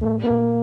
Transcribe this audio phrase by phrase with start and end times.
[0.00, 0.57] 嗯嗯。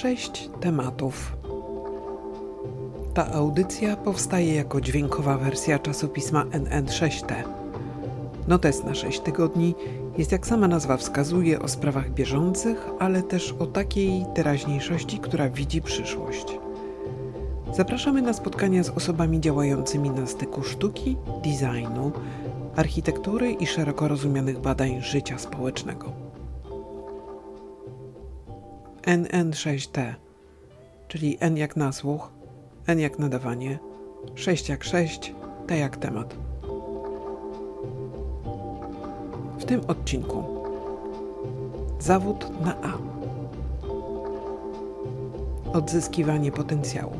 [0.00, 1.36] Sześć tematów.
[3.14, 7.34] Ta audycja powstaje jako dźwiękowa wersja czasopisma NN6T.
[8.48, 9.74] Notes na 6 tygodni
[10.18, 15.82] jest, jak sama nazwa wskazuje, o sprawach bieżących, ale też o takiej teraźniejszości, która widzi
[15.82, 16.58] przyszłość.
[17.76, 22.12] Zapraszamy na spotkania z osobami działającymi na styku sztuki, designu,
[22.76, 26.29] architektury i szeroko rozumianych badań życia społecznego.
[29.10, 30.14] NN6T,
[31.08, 32.32] czyli N jak nasłuch,
[32.86, 33.78] N jak nadawanie,
[34.34, 35.34] 6 jak 6,
[35.66, 36.34] T jak temat.
[39.58, 40.44] W tym odcinku
[41.98, 42.92] zawód na A.
[45.72, 47.16] Odzyskiwanie potencjału.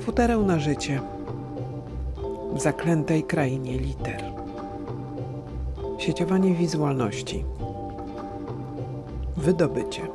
[0.00, 1.00] Futereł na życie.
[2.54, 4.24] W zaklętej krainie liter.
[5.98, 7.44] Sieciowanie wizualności.
[9.44, 10.08] Wydobycie.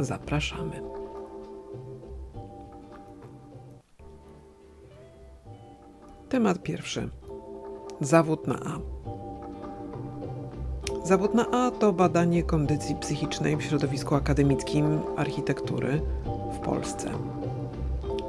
[0.00, 0.82] Zapraszamy.
[6.28, 7.08] Temat pierwszy.
[8.00, 8.78] Zawód na A.
[11.04, 16.00] Zawód na A to badanie kondycji psychicznej w środowisku akademickim architektury
[16.54, 17.10] w Polsce.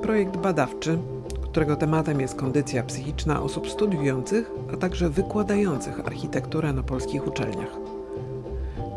[0.01, 0.99] Projekt badawczy,
[1.41, 7.88] którego tematem jest kondycja psychiczna osób studiujących, a także wykładających architekturę na polskich uczelniach.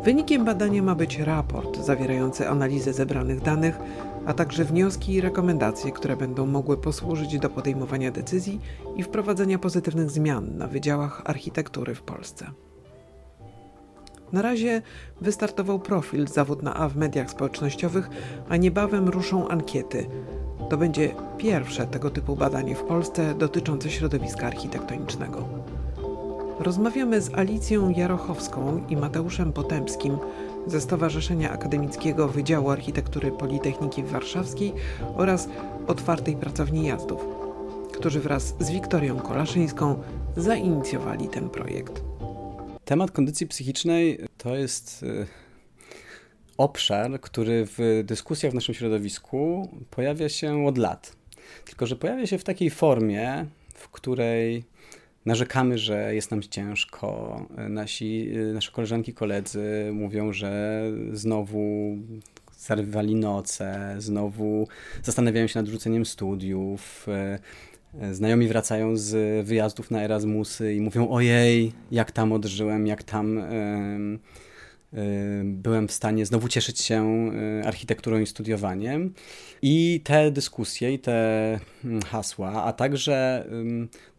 [0.03, 3.79] Wynikiem badania ma być raport zawierający analizę zebranych danych,
[4.25, 8.59] a także wnioski i rekomendacje, które będą mogły posłużyć do podejmowania decyzji
[8.95, 12.51] i wprowadzenia pozytywnych zmian na wydziałach architektury w Polsce.
[14.31, 14.81] Na razie
[15.21, 18.09] wystartował profil zawód na A w mediach społecznościowych,
[18.49, 20.05] a niebawem ruszą ankiety.
[20.69, 25.47] To będzie pierwsze tego typu badanie w Polsce dotyczące środowiska architektonicznego.
[26.59, 30.17] Rozmawiamy z Alicją Jarochowską i Mateuszem Potępskim
[30.67, 34.73] ze Stowarzyszenia Akademickiego Wydziału Architektury Politechniki Warszawskiej
[35.15, 35.49] oraz
[35.87, 37.25] Otwartej Pracowni Jazdów,
[37.93, 40.01] którzy wraz z Wiktorią Kolaszyńską
[40.37, 42.01] zainicjowali ten projekt.
[42.85, 45.27] Temat kondycji psychicznej to jest y,
[46.57, 51.15] obszar, który w dyskusjach w naszym środowisku pojawia się od lat.
[51.65, 54.72] Tylko, że pojawia się w takiej formie, w której
[55.25, 57.39] narzekamy, że jest nam ciężko.
[57.69, 61.97] Nasi, nasze koleżanki, koledzy mówią, że znowu
[62.57, 64.67] zarywali noce, znowu
[65.03, 67.07] zastanawiają się nad rzuceniem studiów.
[68.11, 73.41] Znajomi wracają z wyjazdów na Erasmusy i mówią: Ojej, jak tam odżyłem, jak tam
[75.43, 77.31] byłem w stanie znowu cieszyć się
[77.65, 79.13] architekturą i studiowaniem.
[79.61, 83.45] I te dyskusje, i te mm, hasła, a także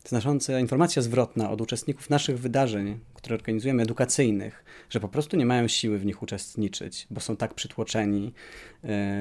[0.09, 5.69] znacząca informacja zwrotna od uczestników naszych wydarzeń, które organizujemy, edukacyjnych, że po prostu nie mają
[5.69, 8.33] siły w nich uczestniczyć, bo są tak przytłoczeni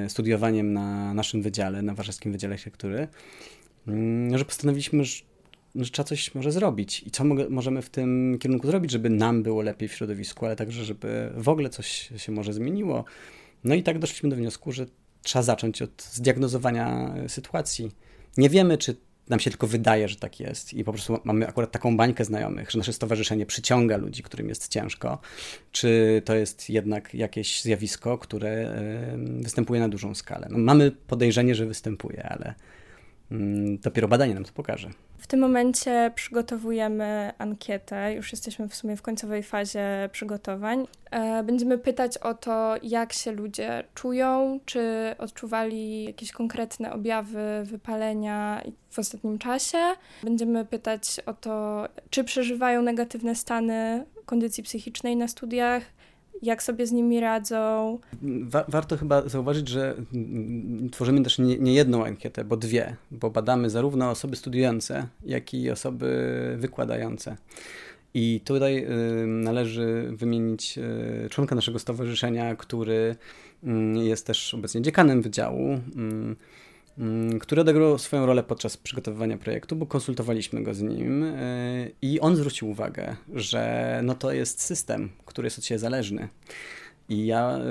[0.08, 3.08] studiowaniem na naszym wydziale, na Warszawskim Wydziale Architektury,
[3.88, 5.04] mm, że postanowiliśmy
[5.76, 9.62] że trzeba coś może zrobić i co możemy w tym kierunku zrobić, żeby nam było
[9.62, 13.06] lepiej w środowisku, ale także, żeby w ogóle coś się może zmieniło.
[13.64, 14.86] No i tak doszliśmy do wniosku, że
[15.22, 17.92] trzeba zacząć od zdiagnozowania sytuacji.
[18.38, 18.96] Nie wiemy, czy
[19.30, 22.72] nam się tylko wydaje, że tak jest i po prostu mamy akurat taką bańkę znajomych,
[22.72, 25.20] że nasze stowarzyszenie przyciąga ludzi, którym jest ciężko,
[25.72, 28.76] czy to jest jednak jakieś zjawisko, które
[29.18, 30.48] występuje na dużą skalę.
[30.52, 32.54] No, mamy podejrzenie, że występuje, ale
[33.82, 34.90] dopiero badanie nam to pokaże.
[35.18, 40.88] W tym momencie przygotowujemy ankietę, już jesteśmy w sumie w końcowej fazie przygotowań.
[41.12, 48.64] E, będziemy pytać o to, jak się ludzie czują, czy odczuwali jakieś konkretne objawy wypalenia
[48.90, 49.78] w ostatnim czasie.
[50.24, 55.84] Będziemy pytać o to, czy przeżywają negatywne stany kondycji psychicznej na studiach,
[56.44, 58.00] jak sobie z nimi radzą.
[58.42, 59.96] Wa warto chyba zauważyć, że
[60.92, 65.72] tworzymy też nie, nie, jedną ankietę, bo dwie, bo badamy zarówno osoby studiujące, jak i
[65.72, 67.38] osoby wykładające.
[68.14, 68.88] I tutaj
[69.28, 70.78] należy wymienić
[71.26, 73.16] y, członka naszego stowarzyszenia, który
[73.64, 73.70] y,
[74.04, 75.80] jest też obecnie dziekanem wydziału.
[75.96, 76.36] Mm,
[77.40, 82.36] który odegrał swoją rolę podczas przygotowywania projektu, bo konsultowaliśmy go z nim y, i on
[82.36, 86.28] zwrócił uwagę, że no to jest system, który jest od siebie zależny.
[87.10, 87.62] I ja y,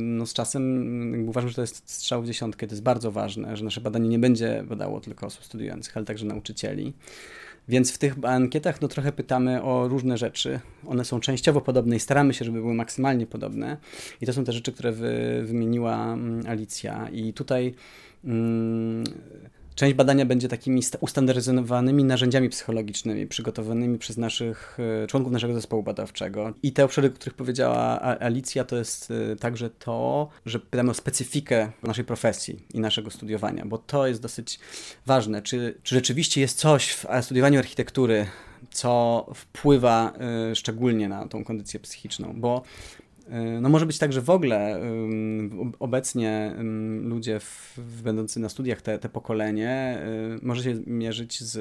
[0.00, 2.66] no z czasem uważam, że to jest strzał w dziesiątkę.
[2.66, 6.26] To jest bardzo ważne, że nasze badanie nie będzie badało tylko osób studiujących, ale także
[6.26, 6.92] nauczycieli.
[7.68, 10.60] Więc w tych ankietach no, trochę pytamy o różne rzeczy.
[10.86, 13.76] One są częściowo podobne i staramy się, żeby były maksymalnie podobne.
[14.20, 17.08] I to są te rzeczy, które wy, wymieniła mm, Alicja.
[17.08, 17.74] I tutaj Mm,
[19.74, 26.54] część badania będzie takimi ustandaryzowanymi narzędziami psychologicznymi, przygotowanymi przez naszych e, członków naszego zespołu badawczego.
[26.62, 30.94] I te obszary, o których powiedziała Alicja, to jest e, także to, że pytamy o
[30.94, 34.58] specyfikę naszej profesji i naszego studiowania, bo to jest dosyć
[35.06, 35.42] ważne.
[35.42, 38.26] Czy, czy rzeczywiście jest coś w studiowaniu architektury,
[38.70, 40.12] co wpływa
[40.54, 42.32] szczególnie na tą kondycję psychiczną?
[42.36, 42.62] Bo
[43.60, 44.80] no może być tak, że w ogóle
[45.78, 46.54] obecnie
[47.02, 50.02] ludzie w, będący na studiach, te, te pokolenie,
[50.42, 51.58] y, może się mierzyć z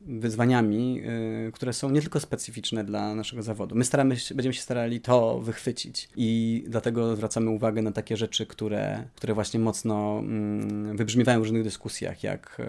[0.00, 1.02] wyzwaniami,
[1.48, 3.74] y, które są nie tylko specyficzne dla naszego zawodu.
[3.74, 8.46] My staramy się, będziemy się starali to wychwycić i dlatego zwracamy uwagę na takie rzeczy,
[8.46, 10.22] które, które właśnie mocno
[10.94, 12.62] wybrzmiewają w różnych dyskusjach, jak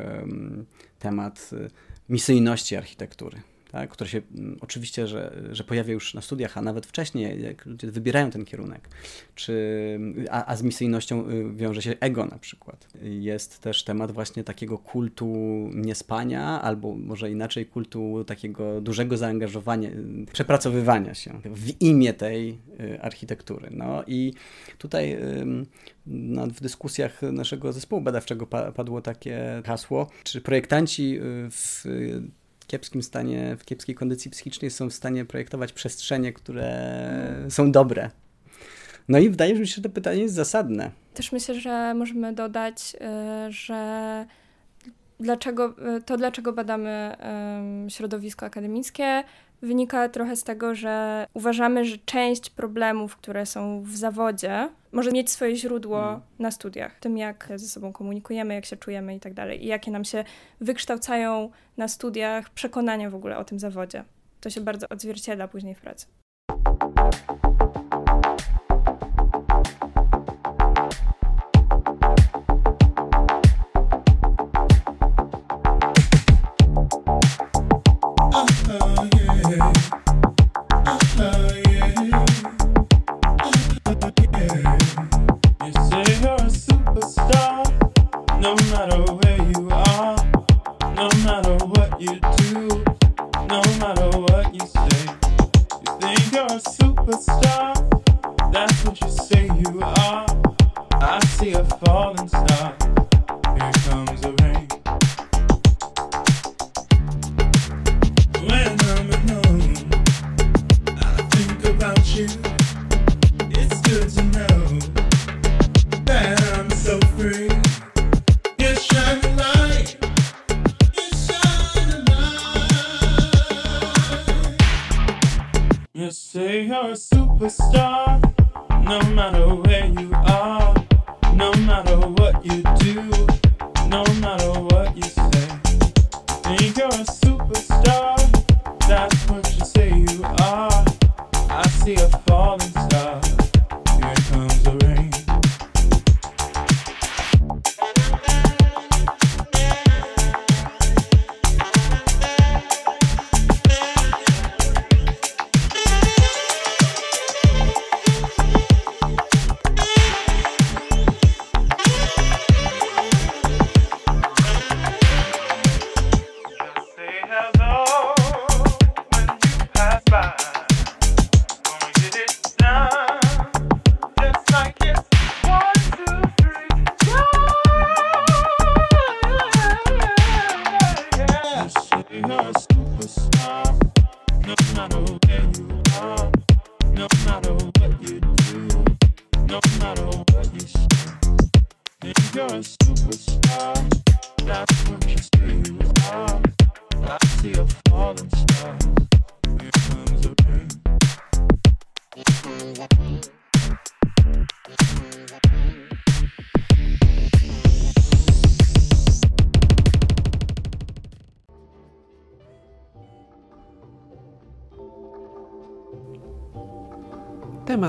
[1.00, 1.70] temat y,
[2.10, 3.42] misyjności architektury
[3.72, 7.66] tak, które się mm, oczywiście, że, że pojawia już na studiach, a nawet wcześniej, jak
[7.66, 8.90] ludzie wybierają ten kierunek,
[9.36, 12.88] czy, a, a z misyjnością y, wiąże się ego na przykład.
[13.02, 15.26] Jest też temat właśnie takiego kultu
[15.74, 19.90] niespania, albo może inaczej kultu takiego dużego zaangażowania,
[20.34, 23.70] przepracowywania się w imię tej y, architektury.
[23.72, 24.34] No i
[24.78, 25.18] tutaj
[26.06, 31.86] no, w dyskusjach naszego zespołu badawczego padło takie hasło, czy projektanci y, w
[32.72, 38.10] kiepskim stanie, w kiepskiej kondycji psychicznej są w stanie projektować przestrzenie, które są dobre.
[39.08, 40.92] No i wydaje mi się, że to pytanie jest zasadne.
[41.14, 42.96] Też myślę, że możemy dodać,
[43.48, 44.26] y, że
[45.20, 47.16] dlaczego, y, to, dlaczego badamy
[47.90, 49.24] środowisko akademickie,
[49.62, 55.30] wynika trochę z tego, że uważamy, że część problemów, które są w zawodzie, może mieć
[55.30, 56.22] swoje źródło mm.
[56.40, 59.92] na studiach, tym jak ze sobą komunikujemy, jak się czujemy i tak dalej, i jakie
[59.92, 60.24] nam się
[60.62, 64.03] wykształcają na studiach przekonania w ogóle o tym zawodzie.
[64.41, 66.06] To się bardzo odzwierciedla później w pracy.
[88.41, 89.40] no matter where.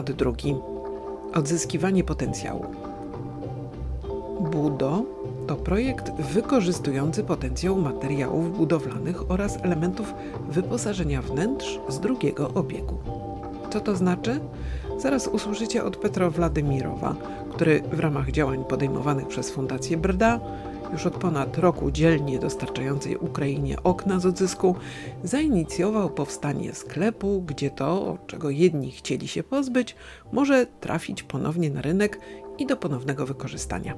[0.02, 0.56] Temat drugi.
[1.34, 2.66] Odzyskiwanie potencjału.
[4.52, 5.04] Budo
[5.46, 10.14] to projekt wykorzystujący potencjał materiałów budowlanych oraz elementów
[10.48, 12.98] wyposażenia wnętrz z drugiego obiegu.
[13.70, 14.40] Co to znaczy?
[14.98, 17.16] Zaraz usłyszycie od Petra Wladimirowa,
[17.50, 20.40] który w ramach działań podejmowanych przez Fundację Brda
[20.92, 24.76] już od ponad roku dzielnie dostarczającej Ukrainie okna z odzysku,
[25.24, 29.96] zainicjował powstanie sklepu, gdzie to, czego jedni chcieli się pozbyć,
[30.32, 32.20] może trafić ponownie na rynek
[32.58, 33.94] i do ponownego wykorzystania.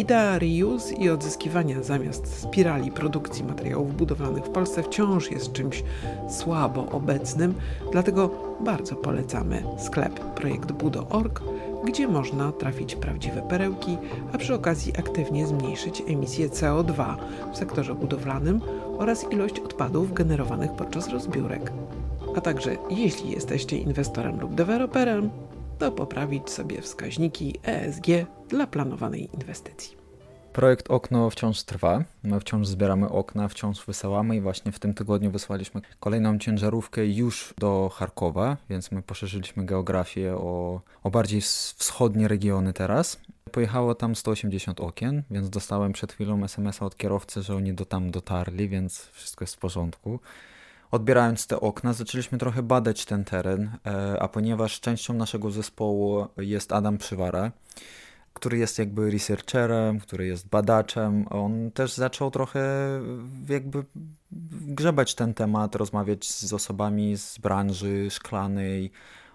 [0.00, 5.84] Idea reuse i odzyskiwania zamiast spirali produkcji materiałów budowlanych w Polsce wciąż jest czymś
[6.28, 7.54] słabo obecnym,
[7.92, 8.30] dlatego
[8.60, 11.42] bardzo polecamy sklep projekt Budo.org,
[11.84, 13.98] gdzie można trafić prawdziwe perełki,
[14.32, 17.16] a przy okazji aktywnie zmniejszyć emisję CO2
[17.52, 18.60] w sektorze budowlanym
[18.98, 21.72] oraz ilość odpadów generowanych podczas rozbiórek.
[22.36, 25.30] A także jeśli jesteście inwestorem lub deweloperem,
[25.80, 28.06] to poprawić sobie wskaźniki ESG
[28.48, 29.96] dla planowanej inwestycji.
[30.52, 32.04] Projekt Okno wciąż trwa.
[32.22, 37.54] My wciąż zbieramy okna, wciąż wysyłamy i właśnie w tym tygodniu wysłaliśmy kolejną ciężarówkę już
[37.58, 41.40] do Charkowa, więc my poszerzyliśmy geografię o, o bardziej
[41.76, 43.20] wschodnie regiony teraz.
[43.52, 48.10] Pojechało tam 180 okien, więc dostałem przed chwilą SMS-a od kierowcy, że oni do tam
[48.10, 50.20] dotarli, więc wszystko jest w porządku.
[50.90, 56.72] Odbierając te okna, zaczęliśmy trochę badać ten teren, e, a ponieważ częścią naszego zespołu jest
[56.72, 57.52] Adam Przywara,
[58.34, 62.60] który jest jakby researcherem, który jest badaczem, on też zaczął trochę
[63.48, 63.84] jakby
[64.52, 68.90] grzebać ten temat, rozmawiać z osobami z branży szklanej,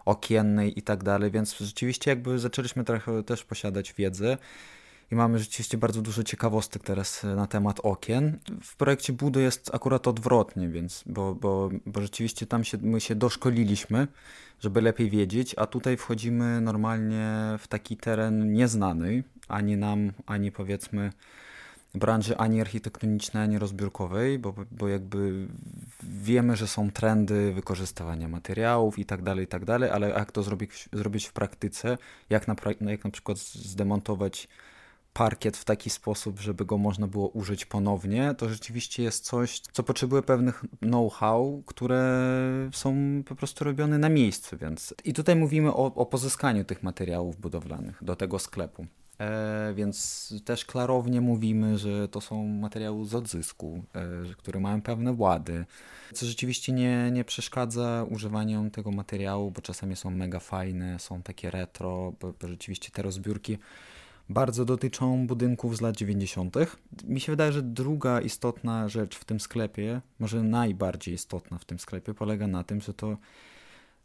[0.06, 4.38] okiennej i tak dalej, więc rzeczywiście jakby zaczęliśmy trochę też posiadać wiedzę
[5.12, 8.40] i mamy rzeczywiście bardzo dużo ciekawostek teraz na temat okien.
[8.62, 13.16] W projekcie Budo jest akurat odwrotnie, więc, bo, bo, bo rzeczywiście tam się, my się
[13.16, 14.08] doszkoliliśmy,
[14.60, 21.12] żeby lepiej wiedzieć, a tutaj wchodzimy normalnie w taki teren nieznany, ani nam, ani powiedzmy
[21.96, 25.48] branży ani architektonicznej, ani rozbiórkowej, bo, bo jakby
[26.04, 30.44] wiemy, że są trendy wykorzystywania materiałów i tak dalej, i tak dalej, ale jak to
[30.44, 31.98] zrobić, zrobić w praktyce,
[32.30, 34.48] jak na, jak na przykład zdemontować
[35.16, 39.84] parkiet w taki sposób, żeby go można było użyć ponownie, to rzeczywiście jest coś, co
[39.84, 42.30] potrzebuje pewnych know-how, które
[42.72, 42.96] są
[43.26, 48.04] po prostu robione na miejscu, więc i tutaj mówimy o, o pozyskaniu tych materiałów budowlanych
[48.04, 48.86] do tego sklepu.
[49.20, 55.14] E, więc też klarownie mówimy, że to są materiały z odzysku, e, które mają pewne
[55.14, 55.66] włady,
[56.14, 61.52] co rzeczywiście nie, nie przeszkadza używaniu tego materiału, bo czasami są mega fajne, są takie
[61.52, 63.58] retro, bo, bo rzeczywiście te rozbiórki
[64.30, 66.56] bardzo dotyczą budynków z lat 90.
[67.04, 71.80] Mi się wydaje, że druga istotna rzecz w tym sklepie, może najbardziej istotna w tym
[71.80, 73.18] sklepie, polega na tym, że to,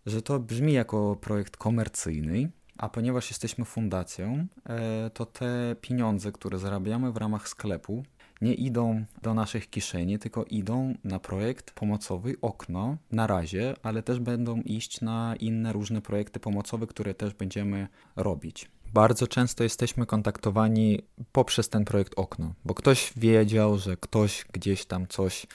[0.07, 6.59] że to brzmi jako projekt komercyjny, a ponieważ jesteśmy fundacją, e, to te pieniądze, które
[6.59, 8.03] zarabiamy w ramach sklepu,
[8.41, 14.21] nie idą do naszych kieszeni, tylko idą na projekt pomocowy Okno na razie, ale też
[14.21, 21.03] będą iść na inne różne projekty pomocowe, które też będziemy robić bardzo często jesteśmy kontaktowani
[21.33, 25.47] poprzez ten projekt Okno, bo ktoś wiedział, że ktoś gdzieś tam coś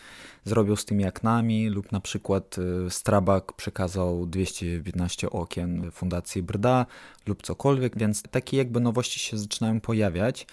[0.44, 6.86] zrobił z tymi oknami lub na przykład y, Strabak przekazał 215 okien Fundacji Brda
[7.27, 10.48] lub cokolwiek, więc takie jakby nowości się zaczynają pojawiać,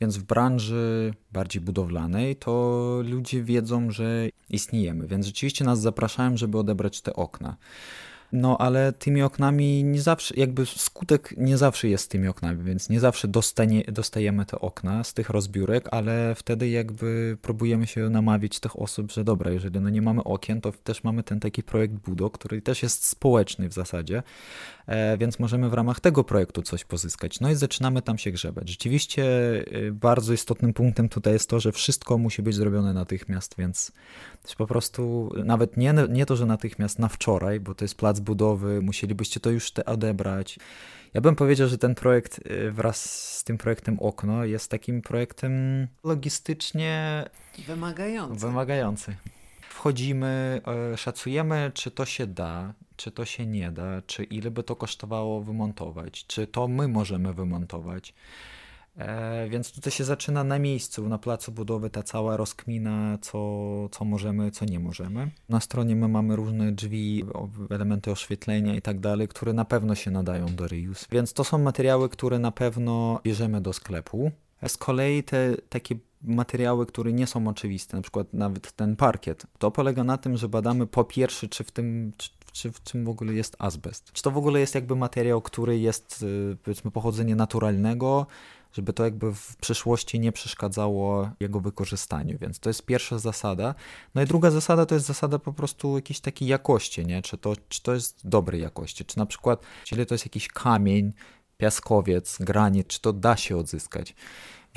[0.00, 6.58] więc w branży bardziej budowlanej to ludzie wiedzą, że istniejemy, więc rzeczywiście nas zapraszają, żeby
[6.58, 7.56] odebrać te okna.
[8.32, 13.00] No ale tymi oknami nie zawsze, jakby skutek nie zawsze jest tymi oknami, więc nie
[13.00, 18.78] zawsze dostanie, dostajemy te okna z tych rozbiórek, ale wtedy jakby próbujemy się namawiać tych
[18.78, 22.30] osób, że dobra, jeżeli no nie mamy okien, to też mamy ten taki projekt Budo,
[22.30, 24.22] który też jest społeczny w zasadzie,
[24.86, 27.40] e, więc możemy w ramach tego projektu coś pozyskać.
[27.40, 28.68] No i zaczynamy tam się grzebać.
[28.68, 29.24] Rzeczywiście
[29.88, 33.92] e, bardzo istotnym punktem tutaj jest to, że wszystko musi być zrobione natychmiast, więc
[34.58, 38.82] po prostu nawet nie, nie to, że natychmiast na wczoraj, bo to jest plac budowy,
[38.82, 40.58] musielibyście to już te odebrać.
[41.14, 43.04] Ja bym powiedział, że ten projekt y, wraz
[43.38, 45.52] z tym projektem Okno jest takim projektem
[46.04, 47.24] logistycznie
[47.66, 48.46] wymagający.
[48.46, 49.16] wymagający.
[49.68, 50.60] Wchodzimy,
[50.92, 54.76] e, szacujemy, czy to się da, czy to się nie da, czy ile by to
[54.76, 58.14] kosztowało wymontować, czy to my możemy wymontować.
[58.98, 63.38] E, więc tutaj się zaczyna na miejscu, na placu budowy ta cała rozkmina, co,
[63.88, 65.30] co możemy, co nie możemy.
[65.48, 67.24] Na stronie my mamy różne drzwi,
[67.70, 71.06] elementy oświetlenia i tak dalej, które na pewno się nadają do reuse.
[71.10, 74.30] Więc to są materiały, które na pewno bierzemy do sklepu.
[74.68, 79.70] Z kolei te takie materiały, które nie są oczywiste, na przykład nawet ten parkiet, to
[79.70, 82.12] polega na tym, że badamy po pierwsze, czy w tym,
[82.52, 84.12] czy w czym w ogóle jest azbest.
[84.12, 88.26] Czy to w ogóle jest jakby materiał, który jest y, powiedzmy pochodzenia naturalnego,
[88.72, 93.74] żeby to jakby w przyszłości nie przeszkadzało jego wykorzystaniu, więc to jest pierwsza zasada.
[94.14, 97.22] No i druga zasada to jest zasada po prostu jakiejś takiej jakości, nie?
[97.22, 101.12] Czy to, czy to jest dobrej jakości, czy na przykład, jeżeli to jest jakiś kamień,
[101.56, 104.14] piaskowiec, granit, czy to da się odzyskać.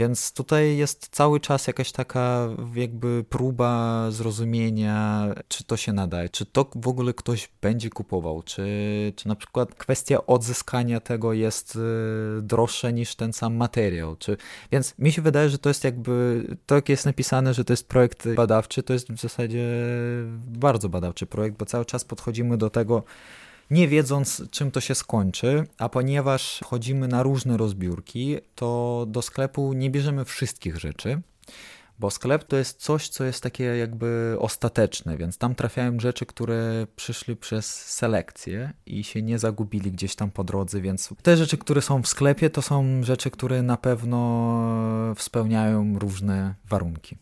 [0.02, 6.46] Więc tutaj jest cały czas jakaś taka jakby próba zrozumienia, czy to się nadaje, czy
[6.46, 8.64] to w ogóle ktoś będzie kupował, czy,
[9.16, 14.16] czy na przykład kwestia odzyskania tego jest y, droższa niż ten sam materiał.
[14.16, 14.38] Czy...
[14.72, 17.88] Więc mi się wydaje, że to jest jakby, to jak jest napisane, że to jest
[17.88, 19.68] projekt badawczy, to jest w zasadzie
[20.48, 23.04] bardzo badawczy projekt, bo cały czas podchodzimy do tego,
[23.72, 29.74] nie wiedząc czym to się skończy, a ponieważ chodzimy na różne rozbiórki, to do sklepu
[29.74, 31.22] nie bierzemy wszystkich rzeczy,
[32.00, 36.88] bo sklep to jest coś, co jest takie jakby ostateczne, więc tam trafiają rzeczy, które
[36.96, 41.82] przyszli przez selekcję i się nie zagubili gdzieś tam po drodze, więc te rzeczy, które
[41.82, 47.18] są w sklepie, to są rzeczy, które na pewno spełniają różne warunki.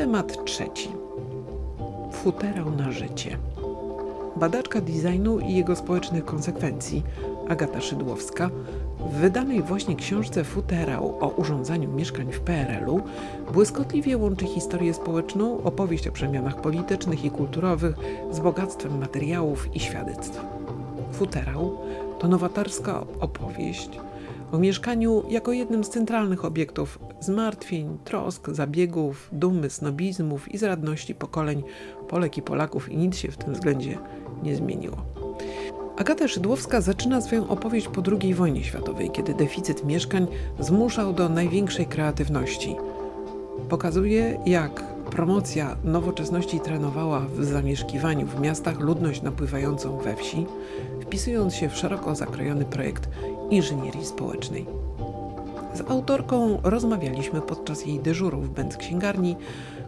[0.00, 0.88] Temat trzeci.
[2.12, 3.36] Futerał na życie.
[4.36, 7.02] Badaczka designu i jego społecznych konsekwencji,
[7.48, 8.50] Agata Szydłowska,
[9.00, 13.00] w wydanej właśnie książce Futerał o urządzaniu mieszkań w PRL-u
[13.52, 17.96] błyskotliwie łączy historię społeczną, opowieść o przemianach politycznych i kulturowych
[18.30, 20.40] z bogactwem materiałów i świadectw.
[21.12, 21.78] Futerał
[22.18, 24.00] to nowatorska opowieść
[24.52, 31.62] o mieszkaniu jako jednym z centralnych obiektów zmartwień, trosk, zabiegów, dumy, snobizmów i zradności pokoleń
[32.08, 33.98] Polek i Polaków i nic się w tym względzie
[34.42, 34.96] nie zmieniło.
[35.96, 40.26] Agata Szydłowska zaczyna swoją opowieść po II wojnie światowej, kiedy deficyt mieszkań
[40.60, 42.76] zmuszał do największej kreatywności.
[43.68, 50.46] Pokazuje, jak promocja nowoczesności trenowała w zamieszkiwaniu w miastach ludność napływającą we wsi,
[51.00, 53.08] wpisując się w szeroko zakrojony projekt
[53.50, 54.66] inżynierii społecznej.
[55.74, 59.36] Z autorką rozmawialiśmy podczas jej dyżuru w Bęc Księgarni,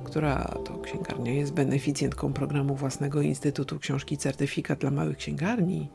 [0.04, 5.88] która to księgarnia jest beneficjentką programu własnego Instytutu Książki Certyfikat dla Małych Księgarni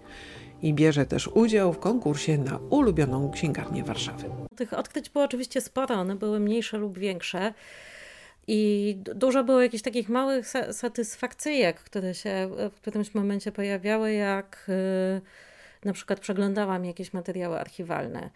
[0.61, 4.23] i bierze też udział w konkursie na ulubioną księgarnię Warszawy.
[4.55, 7.53] Tych odkryć było oczywiście sporo, one były mniejsze lub większe.
[8.47, 14.13] I du- dużo było jakichś takich małych sa- satysfakcyjek, które się w którymś momencie pojawiały,
[14.13, 15.21] jak y,
[15.85, 18.29] na przykład przeglądałam jakieś materiały archiwalne.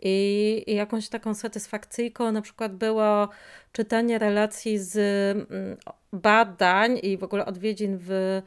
[0.00, 3.28] I, I jakąś taką satysfakcyjką na przykład było
[3.72, 5.76] czytanie relacji z mm,
[6.12, 8.42] badań i w ogóle odwiedzin w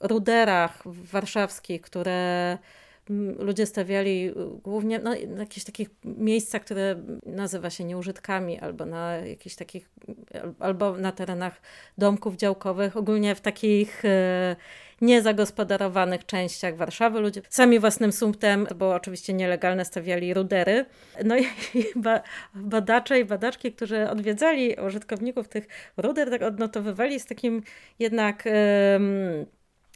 [0.00, 2.58] ruderach warszawskich, które
[3.10, 8.86] mm, ludzie stawiali y, głównie no, na jakichś takich miejscach, które nazywa się nieużytkami, albo
[8.86, 9.90] na jakichś takich,
[10.42, 11.60] al- albo na terenach
[11.98, 14.56] domków działkowych, ogólnie w takich e,
[15.00, 17.20] niezagospodarowanych częściach Warszawy.
[17.20, 20.84] Ludzie sami własnym sumptem, było oczywiście nielegalne, stawiali rudery.
[21.24, 21.46] No i
[21.96, 22.22] ba,
[22.54, 27.62] badacze i badaczki, którzy odwiedzali użytkowników tych ruder, tak odnotowywali z takim
[27.98, 29.46] jednak em,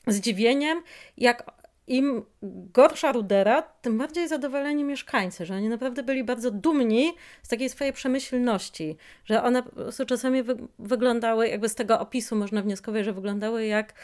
[0.07, 0.83] zdziwieniem,
[1.17, 1.62] jak
[1.92, 2.24] im
[2.72, 7.92] gorsza rudera, tym bardziej zadowoleni mieszkańcy, że oni naprawdę byli bardzo dumni z takiej swojej
[7.92, 9.62] przemyślności, że one
[10.07, 13.94] czasami wy wyglądały, jakby z tego opisu można wnioskować, że wyglądały jak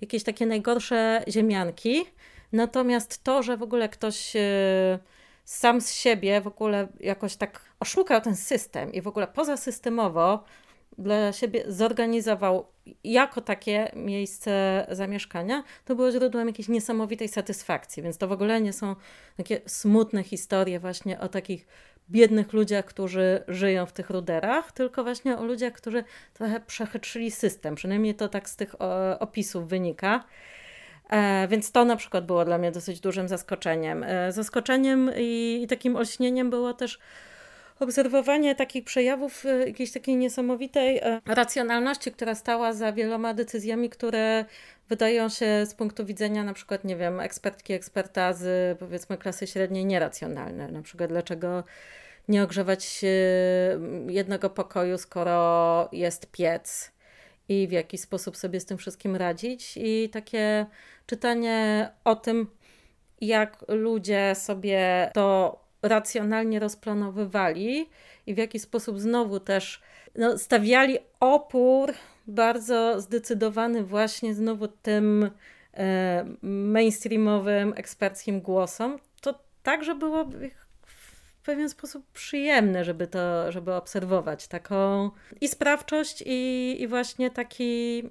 [0.00, 2.04] jakieś takie najgorsze ziemianki.
[2.52, 4.98] Natomiast to, że w ogóle ktoś e,
[5.44, 10.44] sam z siebie w ogóle jakoś tak oszukał ten system i w ogóle pozasystemowo
[10.98, 12.66] dla siebie zorganizował
[13.04, 18.02] jako takie miejsce zamieszkania, to było źródłem jakiejś niesamowitej satysfakcji.
[18.02, 18.96] Więc to w ogóle nie są
[19.36, 21.66] takie smutne historie właśnie o takich
[22.10, 26.04] biednych ludziach, którzy żyją w tych ruderach, tylko właśnie o ludziach, którzy
[26.34, 27.74] trochę przechytrzyli system.
[27.74, 30.24] Przynajmniej to tak z tych o, opisów wynika.
[31.10, 34.04] E, więc to na przykład było dla mnie dosyć dużym zaskoczeniem.
[34.04, 36.98] E, zaskoczeniem i takim olśnieniem było też
[37.80, 44.44] obserwowanie takich przejawów e, jakiejś takiej niesamowitej e, racjonalności, która stała za wieloma decyzjami, które
[44.88, 49.84] wydają się z punktu widzenia na przykład, nie wiem, ekspertki, eksperta z powiedzmy klasy średniej
[49.84, 50.68] nieracjonalne.
[50.68, 51.64] Na przykład dlaczego
[52.28, 53.08] nie ogrzewać e,
[54.12, 56.92] jednego pokoju, skoro jest piec
[57.48, 60.66] i w jaki sposób sobie z tym wszystkim radzić i takie
[61.06, 62.46] czytanie o tym,
[63.20, 67.88] jak ludzie sobie to racjonalnie rozplanowywali
[68.26, 69.82] i w jaki sposób znowu też
[70.14, 71.92] no, stawiali opór
[72.26, 75.30] bardzo zdecydowany właśnie znowu tym
[75.74, 80.65] e, mainstreamowym, eksperckim głosom, to także było w
[81.46, 88.02] pewien sposób przyjemne, żeby to, żeby obserwować taką i sprawczość i, i właśnie taki,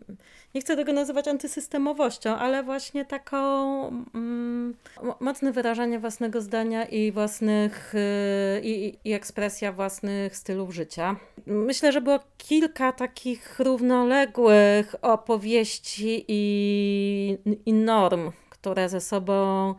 [0.55, 7.11] nie chcę tego nazywać antysystemowością, ale właśnie taką mm, mo- mocne wyrażanie własnego zdania i
[7.11, 11.15] własnych, y, i, i ekspresja własnych stylów życia.
[11.45, 19.75] Myślę, że było kilka takich równoległych opowieści i, i norm, które ze sobą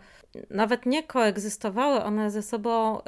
[0.50, 3.02] nawet nie koegzystowały, one ze sobą, y,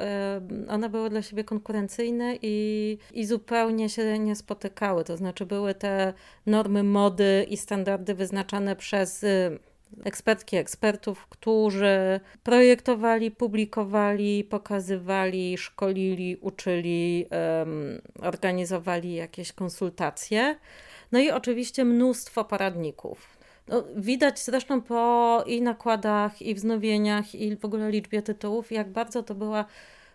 [0.69, 5.03] one były dla siebie konkurencyjne i, i zupełnie się nie spotykały.
[5.03, 6.13] To znaczy były te
[6.45, 9.59] normy mody i standardy wyznaczane przez y,
[10.03, 17.25] ekspertki, ekspertów, którzy projektowali, publikowali, pokazywali, szkolili, uczyli,
[18.21, 20.55] organizowali jakieś konsultacje.
[21.11, 23.38] No i oczywiście mnóstwo poradników.
[23.69, 29.23] No, widać zresztą po i nakładach, i wznowieniach, i w ogóle liczbie tytułów, jak bardzo
[29.23, 29.65] to była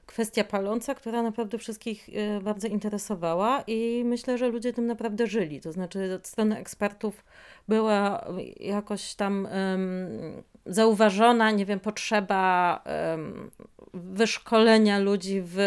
[0.06, 5.60] kwestia paląca, która naprawdę wszystkich e, bardzo interesowała i myślę, że ludzie tym naprawdę żyli.
[5.60, 7.24] To znaczy od strony ekspertów
[7.68, 8.26] była
[8.60, 13.50] jakoś tam em, zauważona, nie wiem, potrzeba em,
[13.94, 15.58] wyszkolenia ludzi w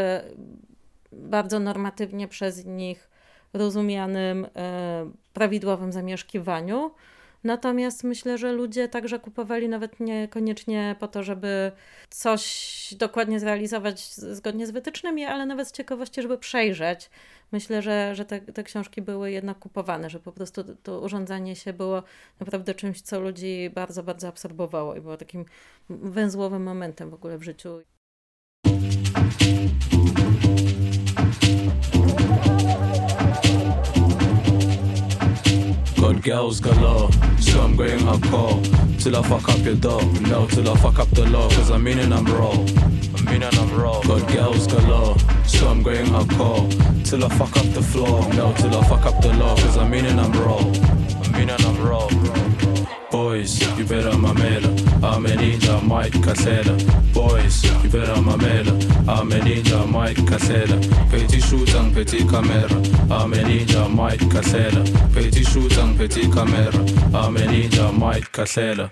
[1.11, 3.09] bardzo normatywnie przez nich
[3.53, 6.91] rozumianym, e, prawidłowym zamieszkiwaniu.
[7.47, 11.71] Natomiast myślę, że ludzie także kupowali nawet niekoniecznie po to, żeby
[12.09, 17.09] coś dokładnie zrealizować zgodnie z wytycznymi, ale nawet z ciekawości, żeby przejrzeć.
[17.51, 21.73] Myślę, że, że te, te książki były jednak kupowane, że po prostu to urządzanie się
[21.73, 22.03] było
[22.39, 25.45] naprawdę czymś, co ludzi bardzo, bardzo absorbowało i było takim
[25.89, 27.79] węzłowym momentem w ogóle w życiu.
[36.27, 37.09] Girls galore,
[37.39, 38.61] so I'm going hardcore
[39.01, 40.03] till I fuck up your dog.
[40.23, 42.51] No, till I fuck up the law, cause I'm meaning I'm raw.
[42.51, 44.01] I'm meaning I'm raw.
[44.01, 46.67] Got girls galore, so I'm going hardcore
[47.05, 48.27] till I fuck up the floor.
[48.33, 50.59] No, till I fuck up the law, cause I'm meaning I'm raw.
[50.59, 52.09] I'm meaning I'm raw.
[53.09, 54.86] Boys, you better mamela.
[55.03, 56.75] I'm a ninja, Mike Casella.
[57.13, 58.71] Boys, you better mamela.
[59.07, 60.79] I'm a ninja, Mike Casella.
[61.09, 62.77] Petit shoot and petit camera.
[63.11, 64.83] I'm a ninja, Mike Casella.
[65.13, 66.79] Petit shoot and petit camera.
[67.13, 68.91] I'm a ninja, Mike Casella.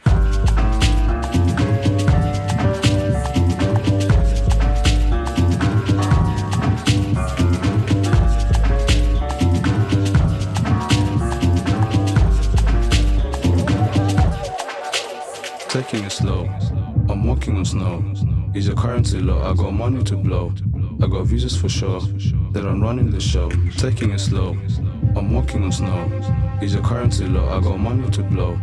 [15.83, 16.45] Taking it slow.
[17.09, 18.01] I'm walking on snow.
[18.53, 19.41] Is your currency low?
[19.41, 20.53] I got money to blow.
[21.03, 21.99] I got visas for sure.
[22.53, 23.49] That I'm running the show.
[23.75, 24.55] Taking it slow.
[25.17, 25.99] I'm walking on snow.
[26.61, 27.49] Is your currency low?
[27.49, 28.57] I got money to blow.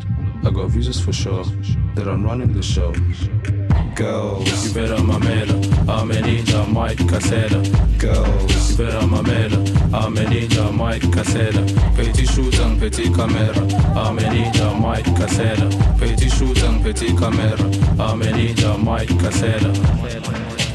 [0.44, 1.44] I got visas for sure.
[1.94, 2.92] That I'm running the show.
[3.94, 5.54] Girls, you better mamela.
[5.88, 7.62] I'm a ninja, Mike Casella.
[7.98, 9.58] Girls, you better mamela.
[9.94, 11.64] I'm a ninja, Mike Casella.
[11.94, 13.56] Petit shoot and petit camera.
[13.94, 15.68] I'm a ninja, Mike Casella.
[15.98, 17.62] Petit shoot and petit camera.
[18.00, 20.71] I'm a ninja, Mike Casella.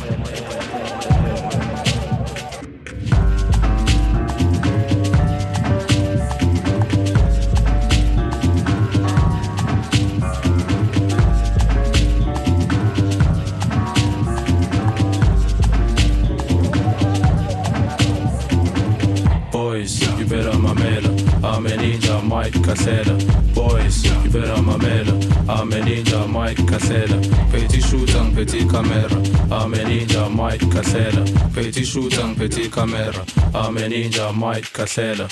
[22.47, 23.13] Mike Casella.
[23.53, 25.11] Boys, you better mamela.
[25.49, 27.19] I'm a ninja, Mike Casella.
[27.51, 29.17] Petit shooting, petit camera.
[29.51, 31.25] I'm a ninja, Mike Casella.
[31.53, 33.25] Petit shooting, petit camera.
[33.53, 35.27] I'm a ninja, Mike Casella.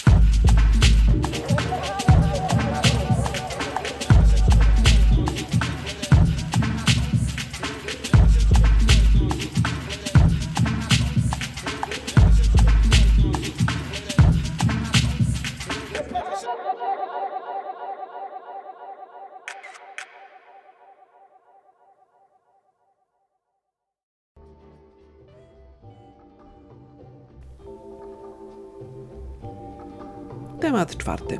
[31.05, 31.39] Czwarty.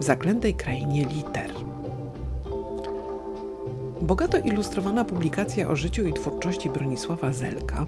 [0.00, 1.50] W zaklętej krainie liter.
[4.00, 7.86] Bogato ilustrowana publikacja o życiu i twórczości Bronisława Zelka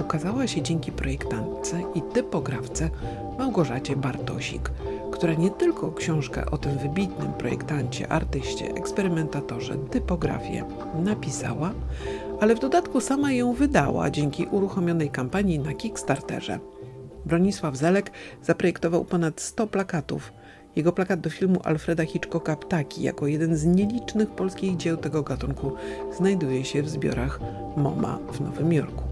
[0.00, 2.90] ukazała się dzięki projektantce i typografce
[3.38, 4.70] Małgorzacie Bartosik,
[5.12, 10.64] która nie tylko książkę o tym wybitnym projektancie, artyście, eksperymentatorze, typografię
[11.04, 11.72] napisała,
[12.40, 16.73] ale w dodatku sama ją wydała dzięki uruchomionej kampanii na Kickstarterze.
[17.26, 18.10] Bronisław Zelek
[18.42, 20.32] zaprojektował ponad 100 plakatów.
[20.76, 25.72] Jego plakat do filmu Alfreda Hitchcocka Ptaki, jako jeden z nielicznych polskich dzieł tego gatunku,
[26.16, 27.40] znajduje się w zbiorach
[27.76, 29.04] MoMA w Nowym Jorku.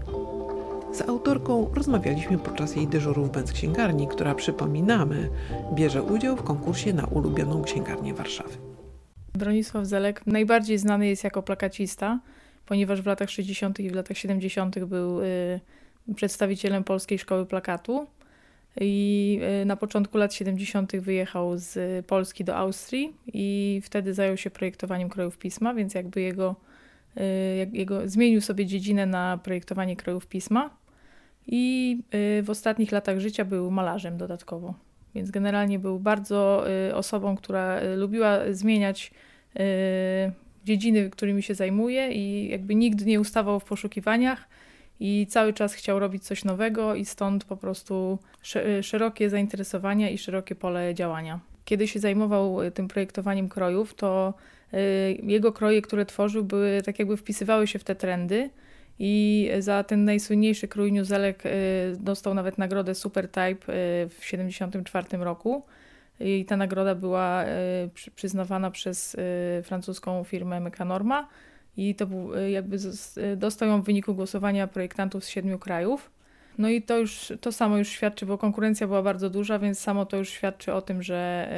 [0.93, 5.29] Z autorką rozmawialiśmy podczas jej dyżuru w Księgarni, która, przypominamy,
[5.73, 8.57] bierze udział w konkursie na ulubioną księgarnię Warszawy.
[9.33, 12.19] Bronisław Zelek najbardziej znany jest jako plakacista,
[12.65, 13.79] ponieważ w latach 60.
[13.79, 14.79] i w latach 70.
[14.79, 15.59] był y,
[16.15, 18.07] przedstawicielem Polskiej Szkoły Plakatu
[18.81, 20.97] i y, na początku lat 70.
[20.97, 26.55] wyjechał z Polski do Austrii i wtedy zajął się projektowaniem krojów pisma, więc jakby jego,
[27.59, 30.69] jak- jego zmienił sobie dziedzinę na projektowanie krojów pisma
[31.47, 31.97] i
[32.39, 34.73] y, w ostatnich latach życia był malarzem dodatkowo.
[35.15, 39.11] Więc generalnie był bardzo osobą, która lubiła zmieniać
[40.65, 44.47] dziedziny, którymi się zajmuje i jakby nigdy nie ustawał w poszukiwaniach
[44.99, 50.17] i cały czas chciał robić coś nowego i stąd po prostu sze- szerokie zainteresowania i
[50.17, 51.39] szerokie pole działania.
[51.65, 54.33] Kiedy się zajmował y, tym projektowaniem krojów, to
[54.73, 54.77] y,
[55.23, 58.49] jego kroje, które tworzył, były tak jakby wpisywały się w te trendy
[58.99, 61.49] i za ten najsłynniejszy krój New Zelek y,
[61.99, 65.63] dostał nawet nagrodę Super Type y, w 1974 roku.
[66.19, 67.47] I ta nagroda była y,
[67.93, 69.17] przy- przyznawana przez y,
[69.63, 71.27] francuską firmę Mechanorma
[71.77, 72.77] i to był y, jakby
[73.17, 76.11] y, dostał ją w wyniku głosowania projektantów z siedmiu krajów.
[76.57, 80.05] No i to już to samo już świadczy, bo konkurencja była bardzo duża, więc samo
[80.05, 81.49] to już świadczy o tym, że,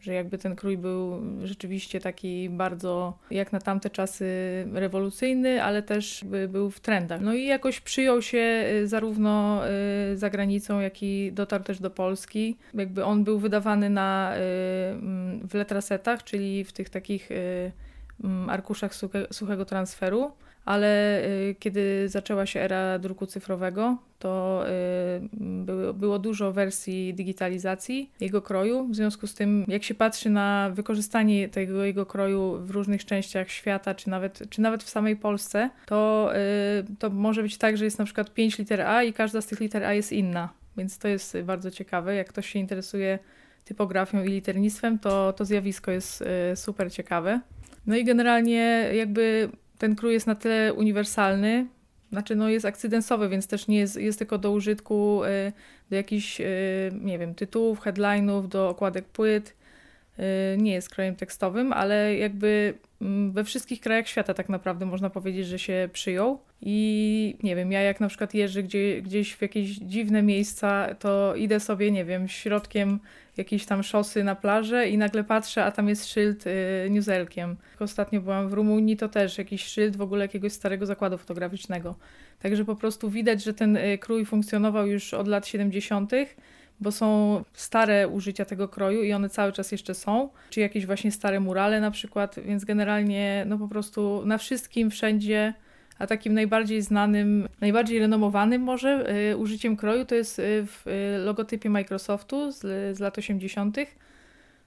[0.00, 4.26] y, że jakby ten krój był rzeczywiście taki bardzo jak na tamte czasy
[4.72, 7.20] rewolucyjny, ale też był w trendach.
[7.20, 9.62] No i jakoś przyjął się zarówno
[10.14, 12.56] za granicą, jak i dotarł też do Polski.
[12.74, 14.32] Jakby on był wydawany na,
[15.48, 17.28] w letrasetach, czyli w tych takich
[18.48, 20.32] arkuszach suche, suchego transferu,
[20.64, 24.64] ale y, kiedy zaczęła się era druku cyfrowego, to
[25.88, 28.88] y, było dużo wersji digitalizacji jego kroju.
[28.88, 33.50] W związku z tym, jak się patrzy na wykorzystanie tego jego kroju w różnych częściach
[33.50, 37.84] świata, czy nawet, czy nawet w samej Polsce, to, y, to może być tak, że
[37.84, 40.48] jest na przykład pięć liter A i każda z tych liter A jest inna.
[40.76, 42.14] Więc to jest bardzo ciekawe.
[42.14, 43.18] Jak ktoś się interesuje
[43.64, 47.40] typografią i liternictwem, to to zjawisko jest super ciekawe.
[47.86, 51.66] No i generalnie jakby ten krój jest na tyle uniwersalny,
[52.10, 55.52] znaczy no jest akcydensowy, więc też nie jest, jest tylko do użytku y,
[55.90, 56.44] do jakichś, y,
[57.00, 59.56] nie wiem, tytułów, headline'ów, do okładek płyt.
[60.18, 62.74] Y, Nie jest krojem tekstowym, ale jakby
[63.30, 66.38] we wszystkich krajach świata tak naprawdę można powiedzieć, że się przyjął.
[66.62, 71.34] I nie wiem, ja jak na przykład jeżdżę gdzie, gdzieś w jakieś dziwne miejsca, to
[71.36, 73.00] idę sobie, nie wiem, środkiem
[73.36, 76.50] jakiejś tam szosy na plażę i nagle patrzę, a tam jest szyld y,
[76.90, 77.56] niuzelkiem.
[77.78, 81.94] Ostatnio byłam w Rumunii, to też jakiś szyld w ogóle jakiegoś starego zakładu fotograficznego.
[82.38, 86.12] Także po prostu widać, że ten y, krój funkcjonował już od lat 70.,
[86.80, 91.12] bo są stare użycia tego kroju i one cały czas jeszcze są, czy jakieś właśnie
[91.12, 95.54] stare murale na przykład, więc generalnie no po prostu na wszystkim, wszędzie,
[95.98, 101.18] a takim najbardziej znanym, najbardziej renomowanym może y, użyciem kroju to jest y, w y,
[101.18, 102.58] logotypie Microsoftu z,
[102.96, 103.76] z lat 80.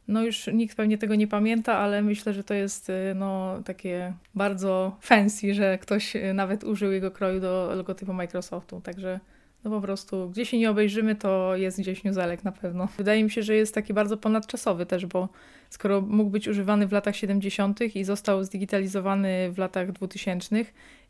[0.07, 4.13] No już nikt pewnie tego nie pamięta, ale myślę, że to jest y, no, takie
[4.35, 9.19] bardzo fancy, że ktoś nawet użył jego kroju do logotypu Microsoftu, także
[9.63, 12.87] no po prostu, gdzie się nie obejrzymy, to jest gdzieś newzelek na pewno.
[12.97, 15.29] Wydaje mi się, że jest taki bardzo ponadczasowy też, bo
[15.69, 17.95] skoro mógł być używany w latach 70.
[17.95, 20.55] i został zdigitalizowany w latach 2000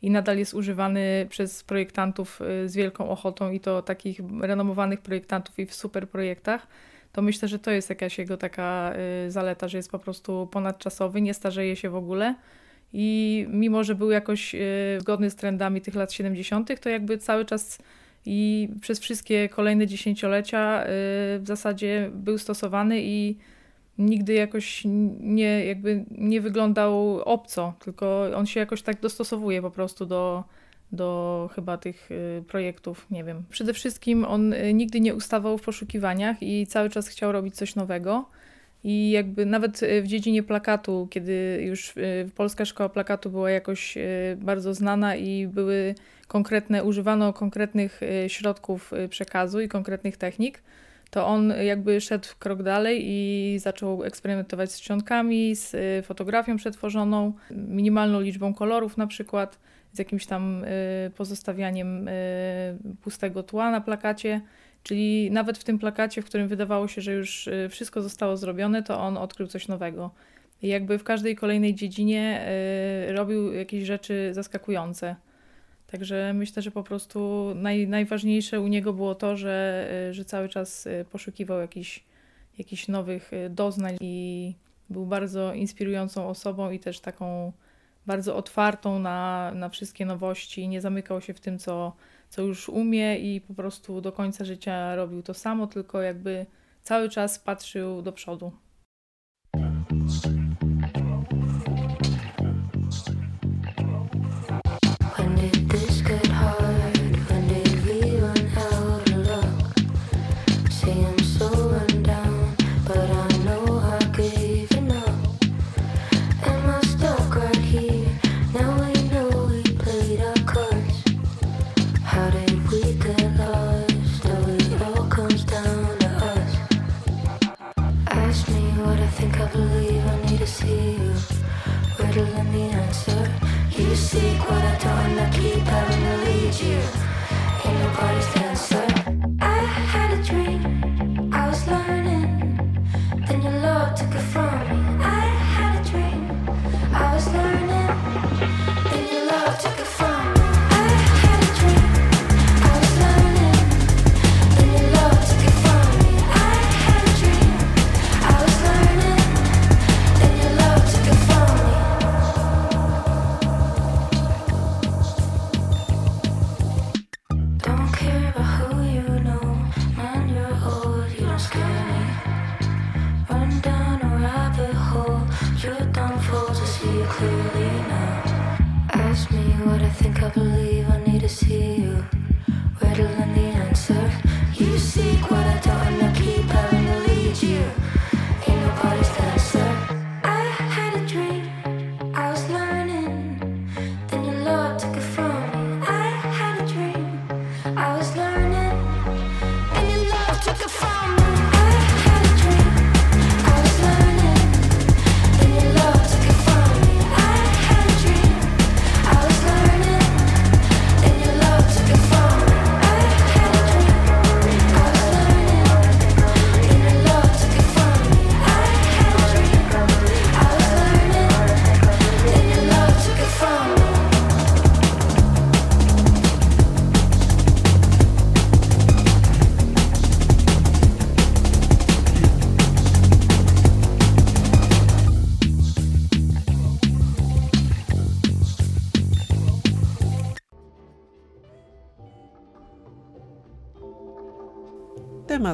[0.02, 5.58] i nadal jest używany przez projektantów y, z wielką ochotą i to takich renomowanych projektantów
[5.58, 6.66] i w super projektach,
[7.12, 8.92] to myślę, że to jest jakaś jego taka
[9.26, 12.34] y, zaleta, że jest po prostu ponadczasowy, nie starzeje się w ogóle.
[12.92, 14.58] I mimo, że był jakoś y,
[15.00, 17.78] zgodny z trendami tych lat 70., to jakby cały czas
[18.26, 20.86] i przez wszystkie kolejne dziesięciolecia y,
[21.38, 23.36] w zasadzie był stosowany i
[23.98, 24.82] nigdy jakoś
[25.20, 30.44] nie, jakby nie wyglądał obco, tylko on się jakoś tak dostosowuje po prostu do,
[30.92, 33.44] do chyba tych y, projektów, nie wiem.
[33.50, 37.74] Przede wszystkim on y, nigdy nie ustawał w poszukiwaniach i cały czas chciał robić coś
[37.74, 38.28] nowego.
[38.84, 41.94] I jakby nawet w dziedzinie plakatu, kiedy już
[42.34, 43.98] polska szkoła plakatu była jakoś
[44.36, 45.94] bardzo znana i były
[46.28, 50.62] konkretne, używano konkretnych środków przekazu i konkretnych technik,
[51.10, 58.20] to on jakby szedł krok dalej i zaczął eksperymentować z czcionkami, z fotografią przetworzoną, minimalną
[58.20, 59.58] liczbą kolorów na przykład,
[59.92, 60.64] z jakimś tam
[61.16, 62.08] pozostawianiem
[63.02, 64.40] pustego tła na plakacie.
[64.84, 69.00] Czyli nawet w tym plakacie, w którym wydawało się, że już wszystko zostało zrobione, to
[69.00, 70.10] on odkrył coś nowego.
[70.62, 72.46] I jakby w każdej kolejnej dziedzinie
[73.08, 75.16] robił jakieś rzeczy zaskakujące.
[75.86, 80.88] Także myślę, że po prostu naj, najważniejsze u niego było to, że, że cały czas
[81.12, 82.04] poszukiwał jakichś,
[82.58, 84.54] jakichś nowych doznań i
[84.90, 87.52] był bardzo inspirującą osobą i też taką
[88.06, 90.68] bardzo otwartą na, na wszystkie nowości.
[90.68, 91.92] Nie zamykał się w tym, co,
[92.34, 96.46] co już umie i po prostu do końca życia robił to samo, tylko jakby
[96.82, 98.52] cały czas patrzył do przodu.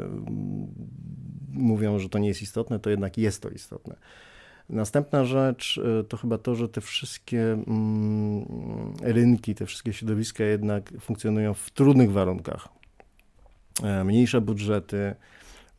[1.49, 3.95] mówią, że to nie jest istotne, to jednak jest to istotne.
[4.69, 8.45] Następna rzecz y, to chyba to, że te wszystkie mm,
[9.01, 12.69] rynki, te wszystkie środowiska jednak funkcjonują w trudnych warunkach.
[13.83, 15.15] E, mniejsze budżety,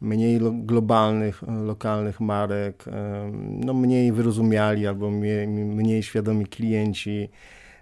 [0.01, 3.31] mniej globalnych, e, lokalnych marek, e,
[3.65, 7.29] no mniej wyrozumiali albo mniej, świadomi klienci,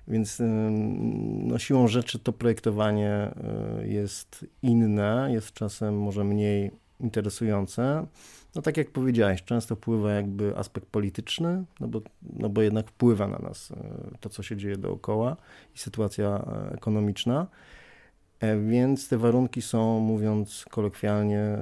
[0.08, 0.42] więc
[1.38, 3.30] no siłą rzeczy to projektowanie
[3.84, 8.06] jest inne, jest czasem może mniej interesujące.
[8.54, 13.28] No tak jak powiedziałeś, często wpływa jakby aspekt polityczny, no bo, no bo jednak wpływa
[13.28, 15.36] na nas e, to, co się dzieje dookoła
[15.74, 17.46] i sytuacja e, ekonomiczna.
[18.40, 21.58] E, więc te warunki są, mówiąc kolokwialnie,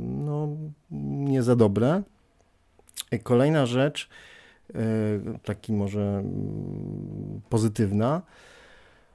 [0.00, 0.48] no,
[0.90, 2.02] nie za dobre.
[3.22, 4.08] Kolejna rzecz,
[5.44, 8.22] taki może mm, pozytywna,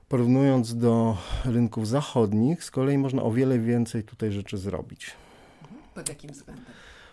[0.09, 5.11] porównując do rynków zachodnich, z kolei można o wiele więcej tutaj rzeczy zrobić.
[5.95, 6.65] Pod jakim względem?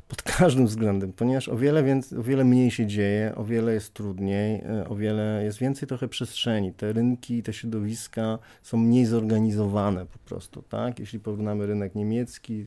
[0.09, 3.95] Pod każdym względem, ponieważ o wiele, więcej, o wiele mniej się dzieje, o wiele jest
[3.95, 6.73] trudniej, e, o wiele jest więcej trochę przestrzeni.
[6.73, 10.99] Te rynki, te środowiska są mniej zorganizowane po prostu, tak?
[10.99, 12.67] Jeśli porównamy rynek niemiecki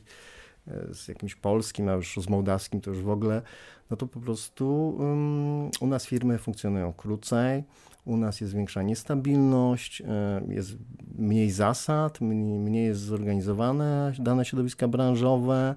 [0.67, 3.41] e, z jakimś polskim, a już z mołdawskim, to już w ogóle,
[3.89, 7.63] no to po prostu um, u nas firmy funkcjonują krócej,
[8.05, 10.77] u nas jest większa niestabilność, e, jest
[11.17, 15.75] mniej zasad, mniej, mniej jest zorganizowane dane środowiska branżowe,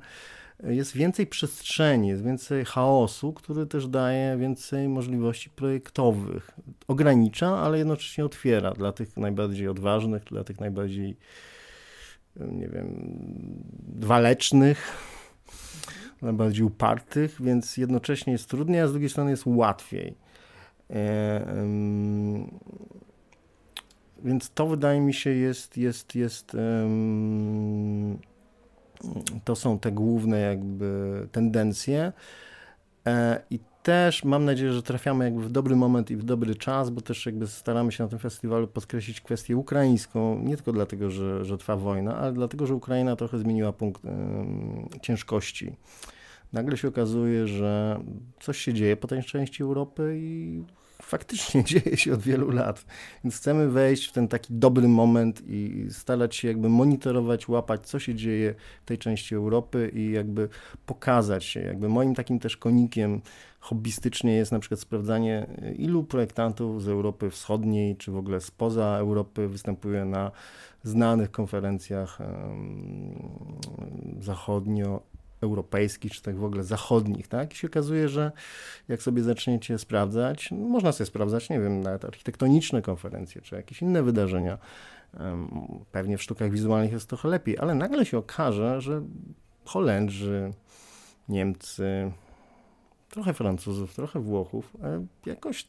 [0.63, 6.51] jest więcej przestrzeni, jest więcej chaosu, który też daje więcej możliwości projektowych.
[6.89, 11.17] Ogranicza, ale jednocześnie otwiera dla tych najbardziej odważnych, dla tych najbardziej,
[12.37, 13.15] nie wiem,
[13.99, 14.97] walecznych,
[16.23, 20.15] najbardziej upartych, więc jednocześnie jest trudniej, a z drugiej strony jest łatwiej.
[20.91, 21.65] E,
[24.25, 26.57] więc to wydaje mi się jest, jest, jest
[29.45, 32.13] to są te główne jakby tendencje
[33.07, 36.91] e, i też mam nadzieję, że trafiamy jakby w dobry moment i w dobry czas,
[36.91, 41.45] bo też jakby staramy się na tym festiwalu podkreślić kwestię ukraińską, nie tylko dlatego, że,
[41.45, 44.03] że trwa wojna, ale dlatego, że Ukraina trochę zmieniła punkt
[45.03, 45.77] ciężkości.
[46.53, 48.01] Nagle się okazuje, że
[48.41, 50.63] coś się dzieje po tej części Europy i
[51.03, 52.85] faktycznie dzieje się od wielu lat.
[53.25, 57.99] Więc chcemy wejść w ten taki dobry moment i starać się jakby monitorować, łapać, co
[57.99, 60.49] się dzieje w tej części Europy i jakby
[60.87, 61.61] pokazać się.
[61.61, 63.21] Jakby moim takim też konikiem
[63.61, 65.47] hobbystycznie jest na przykład sprawdzanie,
[65.79, 70.31] ilu projektantów z Europy Wschodniej, czy w ogóle spoza Europy występuje na
[70.83, 72.19] znanych konferencjach
[74.21, 75.03] zachodnio
[75.41, 77.53] europejskich, czy tak w ogóle zachodnich, tak?
[77.53, 78.33] I się okazuje, że
[78.89, 84.03] jak sobie zaczniecie sprawdzać, można sobie sprawdzać, nie wiem, nawet architektoniczne konferencje, czy jakieś inne
[84.03, 84.59] wydarzenia,
[85.93, 89.03] pewnie w sztukach wizualnych jest trochę lepiej, ale nagle się okaże, że
[89.65, 90.51] Holendrzy,
[91.29, 92.13] Niemcy,
[93.11, 95.69] trochę Francuzów, trochę Włochów, e, jakoś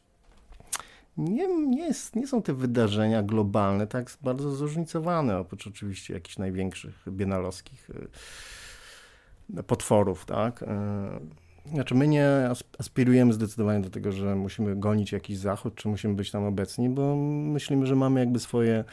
[1.16, 7.04] nie, nie, jest, nie są te wydarzenia globalne tak bardzo zróżnicowane, oprócz oczywiście jakichś największych
[7.08, 7.94] bienalowskich e,
[9.66, 10.62] potworów, tak?
[10.62, 11.20] E,
[11.66, 16.14] Znaczy, my nie as- aspirujemy zdecydowanie do tego, że musimy gonić jakiś zachód, czy musimy
[16.14, 18.84] być tam obecni, bo myślimy, że mamy jakby swoje,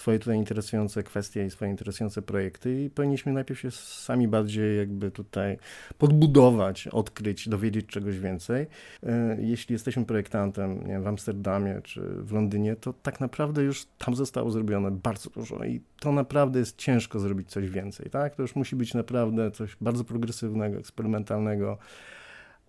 [0.00, 5.10] swoje tutaj interesujące kwestie i swoje interesujące projekty i powinniśmy najpierw się sami bardziej jakby
[5.10, 5.58] tutaj
[5.98, 8.66] podbudować, odkryć, dowiedzieć czegoś więcej.
[9.02, 14.14] E, Jeśli jesteśmy projektantem wiem, w Amsterdamie czy w Londynie, to tak naprawdę już tam
[14.14, 18.34] zostało zrobione bardzo dużo i to naprawdę jest ciężko zrobić coś więcej, tak?
[18.34, 21.78] To już musi być naprawdę coś bardzo progresywnego, eksperymentalnego.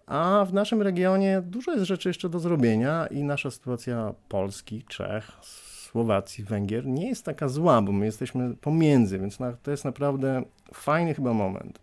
[0.05, 5.32] A w naszym regionie dużo jest rzeczy jeszcze do zrobienia i nasza sytuacja Polski, Czech,
[5.92, 11.14] Słowacji, Węgier nie jest taka zła, bo my jesteśmy pomiędzy, więc to jest naprawdę fajny
[11.14, 11.80] chyba moment.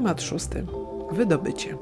[0.00, 0.66] Temat szósty.
[1.12, 1.76] Wydobycie.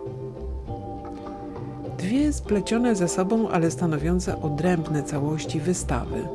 [1.98, 6.28] Dwie splecione ze sobą, ale stanowiące odrębne całości wystawy.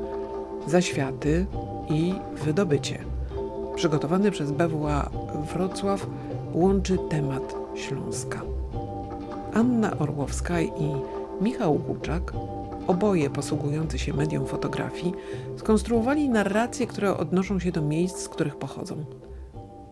[0.68, 1.46] Zaświaty
[1.90, 2.14] i
[2.46, 3.00] wydobycie.
[3.76, 5.10] Przygotowany przez BWA
[5.54, 6.08] Wrocław
[6.54, 8.42] łączy temat Śląska.
[9.54, 10.96] Anna Orłowska i
[11.42, 12.34] Michał Łuczak,
[12.88, 15.14] oboje posługujący się medium fotografii,
[15.58, 19.06] skonstruowali narracje, które odnoszą się do miejsc, z których pochodzą.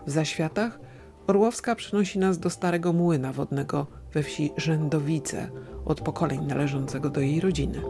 [0.07, 0.90] W zaświatach
[1.31, 5.49] Orłowska przynosi nas do starego młyna wodnego we wsi Rzędowice,
[5.85, 7.81] od pokoleń należącego do jej rodziny.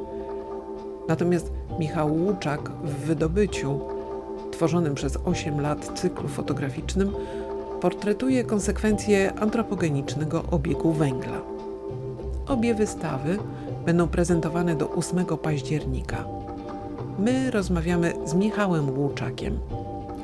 [1.07, 3.79] Natomiast Michał Łuczak w wydobyciu,
[4.51, 7.11] tworzonym przez 8 lat cyklu fotograficznym,
[7.81, 11.41] portretuje konsekwencje antropogenicznego obiegu węgla.
[12.47, 13.37] Obie wystawy
[13.85, 16.25] będą prezentowane do 8 października.
[17.19, 19.59] My rozmawiamy z Michałem Łuczakiem.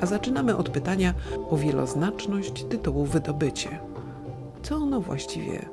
[0.00, 1.14] A zaczynamy od pytania
[1.50, 3.80] o wieloznaczność tytułu wydobycie.
[4.62, 5.68] Co ono właściwie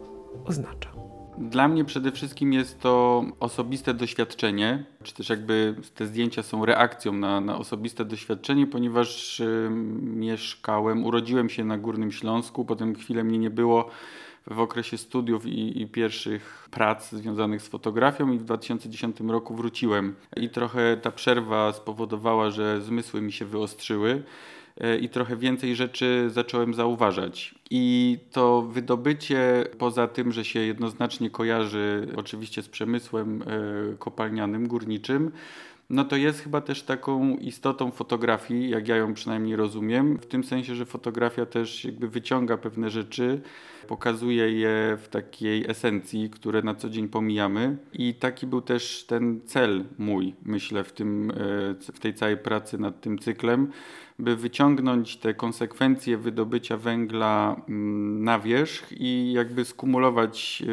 [0.46, 0.90] oznacza?
[1.38, 7.14] Dla mnie przede wszystkim jest to osobiste doświadczenie, czy też jakby te zdjęcia są reakcją
[7.14, 9.70] na, na osobiste doświadczenie, ponieważ y,
[10.02, 13.90] mieszkałem, urodziłem się na Górnym Śląsku, potem chwilę mnie nie było
[14.48, 20.16] w okresie studiów i, i, pierwszych prac związanych z fotografią i w 2010 roku wróciłem.
[20.38, 24.24] I trochę ta przerwa spowodowała, że zmysły mi się wyostrzyły
[24.78, 27.56] e, i trochę więcej rzeczy zacząłem zauważać.
[27.72, 33.46] I to wydobycie, poza tym, że się jednoznacznie kojarzy oczywiście z przemysłem e,
[33.98, 35.32] kopalnianym, górniczym,
[35.90, 40.44] no to jest chyba też taką istotą fotografii, jak ja ją przynajmniej rozumiem, w tym
[40.44, 43.42] sensie, że fotografia też jakby wyciąga pewne rzeczy,
[43.88, 47.78] pokazuje je w takiej esencji, które na co dzień pomijamy.
[47.94, 52.78] I taki był też ten cel mój, myślę, w, tym, e, w tej całej pracy
[52.78, 53.72] nad tym cyklem,
[54.20, 60.66] by wyciągnąć te konsekwencje wydobycia węgla mm, na wierzch i jakby skumulować e,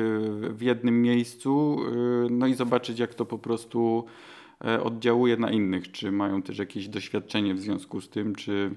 [0.52, 4.06] w jednym miejscu, e, no i zobaczyć jak to po prostu
[4.82, 8.70] oddziałuje na innych, czy mają też jakieś doświadczenie w związku z tym, czy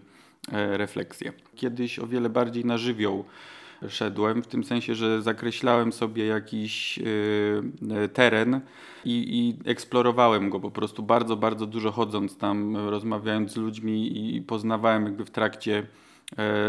[0.52, 1.34] e, refleksję.
[1.56, 3.26] Kiedyś o wiele bardziej na żywioł
[3.90, 8.62] szedłem, w tym sensie, że zakreślałem sobie jakiś e, teren
[9.06, 9.12] i,
[9.66, 15.04] i, eksplorowałem go po prostu bardzo, bardzo dużo chodząc tam, rozmawiając z ludźmi i poznawałem
[15.04, 16.05] jakby w trakcie E,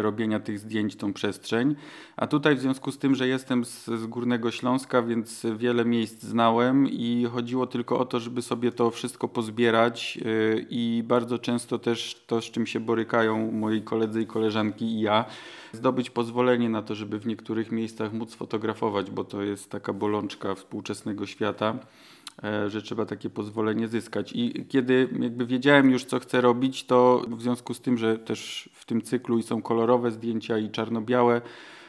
[0.00, 1.76] robienia tych zdjęć, tą przestrzeń.
[2.16, 6.22] A tutaj w związku z tym, że jestem z, z Górnego Śląska, więc wiele miejsc
[6.22, 11.78] znałem i chodziło tylko o to, żeby sobie to wszystko pozbierać e, i bardzo często
[11.78, 15.24] też to, z czym się borykają moi koledzy i koleżanki i ja,
[15.72, 20.54] zdobyć pozwolenie na to, żeby w niektórych miejscach móc fotografować, bo to jest taka bolączka
[20.54, 21.78] współczesnego świata.
[22.44, 24.32] E, że trzeba takie pozwolenie zyskać.
[24.32, 28.70] I kiedy jakby wiedziałem już, co chcę robić, to w związku z tym, że też
[28.72, 31.40] w tym cyklu i są kolorowe zdjęcia i czarno-białe,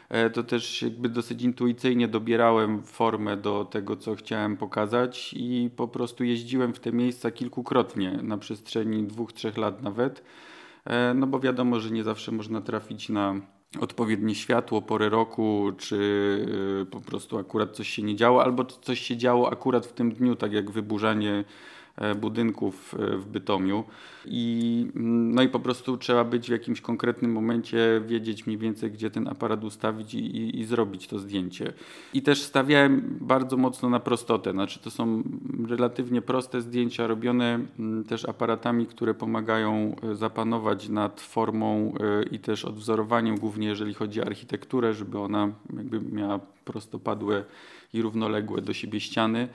[0.09, 5.87] e, to też jakby dosyć intuicyjnie dobierałem formę do tego, co chciałem pokazać i po
[5.87, 10.23] prostu jeździłem w te miejsca kilkukrotnie na przestrzeni dwóch, trzech lat nawet.
[10.85, 13.35] E, no bo wiadomo, że nie zawsze można trafić na
[13.79, 15.95] odpowiednie światło, porę roku, czy
[16.81, 20.11] y, po prostu akurat coś się nie działo, albo coś się działo akurat w tym
[20.11, 21.43] dniu, tak jak wyburzanie
[22.15, 23.83] budynków e, w Bytomiu.
[24.25, 28.91] I, mm, no i po prostu trzeba być w jakimś konkretnym momencie, wiedzieć mniej więcej,
[28.91, 31.73] gdzie ten aparat ustawić i, i, i zrobić to zdjęcie.
[32.13, 34.51] I też stawiałem bardzo mocno na prostotę.
[34.51, 35.23] Znaczy, to są
[35.69, 41.93] relatywnie proste zdjęcia, robione mm, też aparatami, które pomagają e, zapanować nad formą
[42.31, 47.43] i też odwzorowaniem, głównie jeżeli chodzi o architekturę, żeby ona jakby miała prostopadłe
[47.93, 49.47] i równoległe do siebie ściany.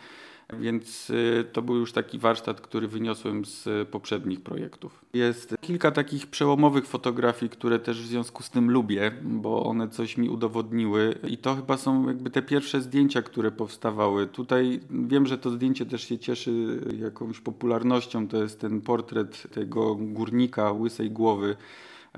[0.60, 5.04] Więc y, to był już taki warsztat, który wyniosłem z poprzednich projektów.
[5.14, 10.16] Jest kilka takich przełomowych fotografii, które też w związku z tym lubię, bo one coś
[10.16, 14.26] mi udowodniły i to chyba są jakby te pierwsze zdjęcia, które powstawały.
[14.26, 18.28] Tutaj wiem, że to zdjęcie też się cieszy jakąś popularnością.
[18.28, 21.56] To jest ten portret tego górnika łysej głowy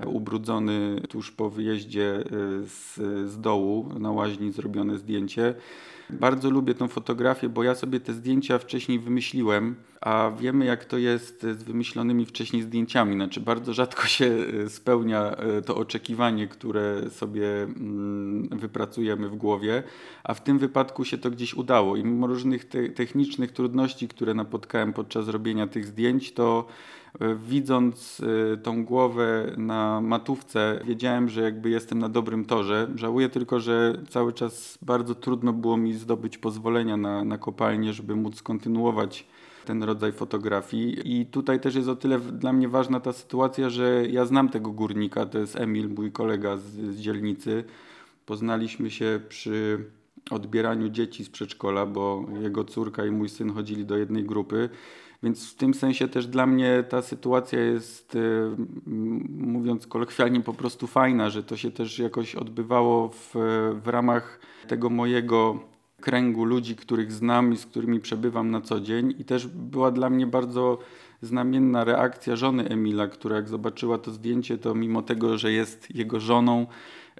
[0.05, 2.23] ubrudzony tuż po wyjeździe e,
[2.67, 2.95] z,
[3.31, 5.55] z dołu na łaźni zrobione zdjęcie.
[6.09, 10.97] Bardzo lubię tą fotografię, bo ja sobie te zdjęcia wcześniej wymyśliłem, a wiemy jak to
[10.97, 13.15] jest z wymyślonymi wcześniej zdjęciami.
[13.15, 14.25] Znaczy bardzo rzadko się
[14.65, 19.83] e, spełnia e, to oczekiwanie, które sobie mm, wypracujemy w głowie,
[20.23, 21.95] a w tym wypadku się to gdzieś udało.
[21.95, 26.67] I mimo różnych te technicznych trudności, które napotkałem podczas robienia tych zdjęć, to
[27.35, 28.21] widząc
[28.53, 32.87] e, tą głowę na matówce, wiedziałem, że jakby jestem na dobrym torze.
[32.95, 38.15] Żałuję tylko, że cały czas bardzo trudno było mi zdobyć pozwolenia na, na kopalnię, żeby
[38.15, 39.27] móc kontynuować
[39.65, 41.19] ten rodzaj fotografii.
[41.19, 44.71] I tutaj też jest o tyle dla mnie ważna ta sytuacja, że ja znam tego
[44.71, 47.63] górnika, to jest Emil, mój kolega z, z dzielnicy.
[48.25, 49.85] Poznaliśmy się przy
[50.31, 54.69] odbieraniu dzieci z przedszkola, bo jego córka i mój syn chodzili do jednej grupy.
[55.25, 58.49] Więc w tym sensie też dla mnie ta sytuacja jest, y,
[59.29, 63.31] mówiąc kolokwialnie, po prostu fajna, że to się też jakoś odbywało w,
[63.83, 65.59] w ramach tego mojego
[66.01, 69.15] kręgu ludzi, których znam i z którymi przebywam na co dzień.
[69.19, 70.77] I też była dla mnie bardzo
[71.21, 76.19] znamienna reakcja żony Emila, która jak zobaczyła to zdjęcie, to mimo tego, że jest jego
[76.19, 76.67] żoną,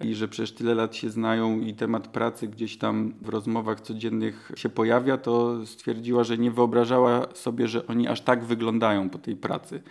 [0.02, 4.52] i że przez tyle lat się znają i temat pracy gdzieś tam w rozmowach codziennych
[4.56, 9.36] się pojawia, to stwierdziła, że nie wyobrażała sobie, że oni aż tak wyglądają po tej
[9.36, 9.82] pracy.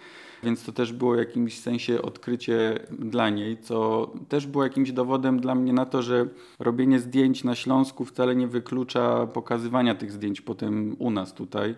[0.42, 5.40] Więc to też było w jakimś sensie odkrycie dla niej, co też było jakimś dowodem
[5.40, 6.28] dla mnie na to, że
[6.58, 11.74] robienie zdjęć na Śląsku wcale nie wyklucza pokazywania tych zdjęć potem u nas tutaj,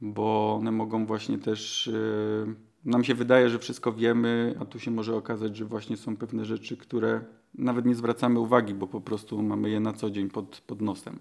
[0.00, 1.86] bo one mogą właśnie też.
[1.86, 2.46] Y,
[2.84, 6.44] nam się wydaje, że wszystko wiemy, a tu się może okazać, że właśnie są pewne
[6.44, 7.20] rzeczy, które
[7.54, 11.18] nawet nie zwracamy uwagi, bo po prostu mamy je na co dzień pod, pod nosem.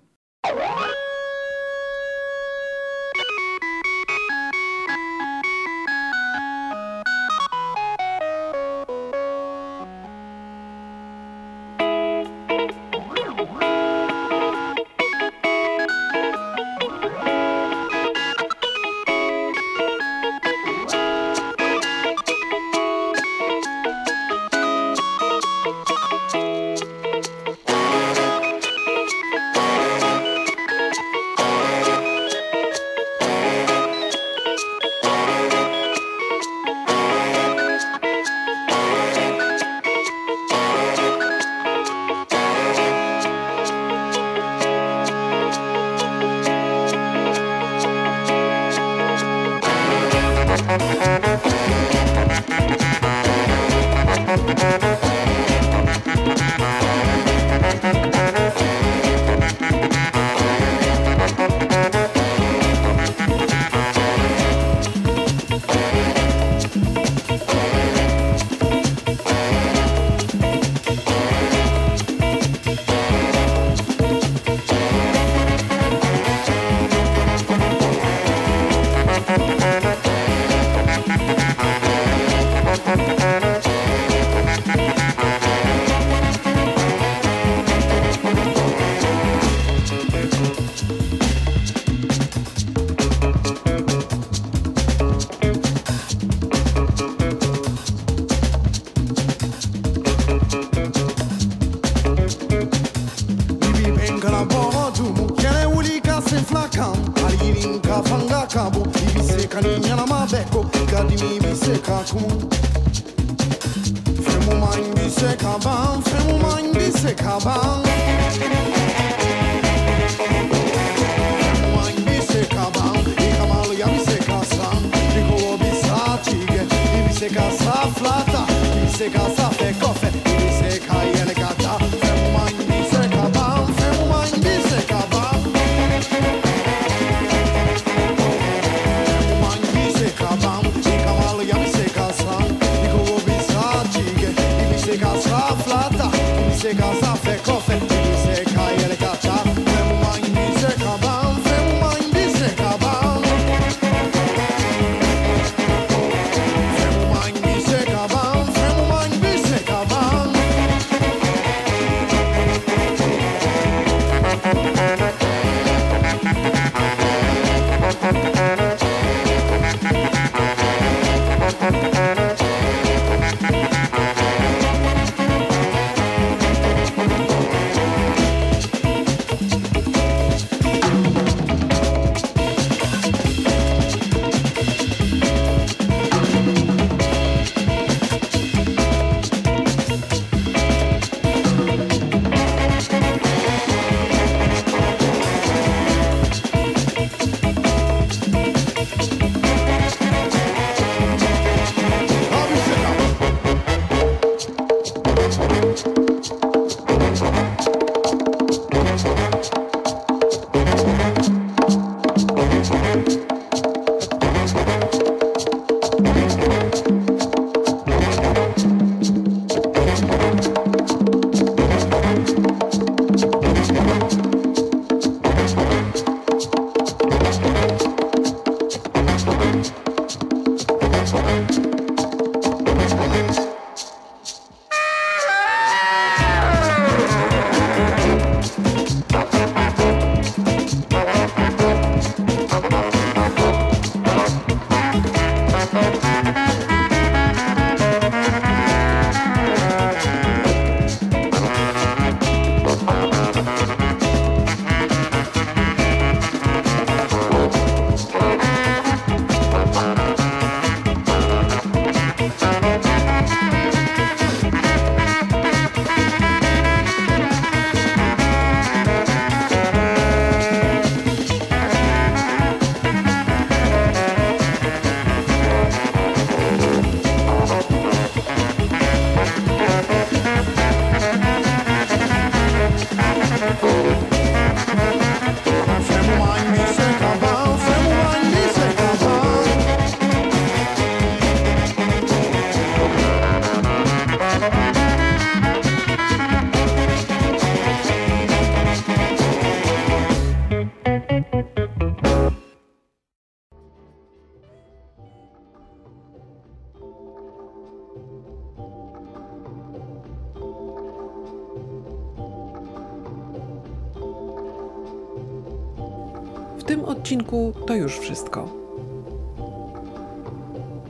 [317.73, 318.49] To już wszystko.